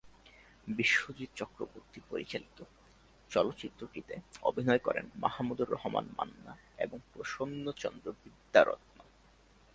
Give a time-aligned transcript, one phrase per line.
[0.67, 2.59] বিশ্বজিৎ চক্রবর্তী পরিচালিত
[3.31, 4.15] চলচ্চিত্রটিতে
[4.41, 6.53] অভিনয় করেন মাহমুদুর রহমান মান্না
[6.77, 8.97] এবং প্রসন্নচন্দ্র বিদ্যারত্ন।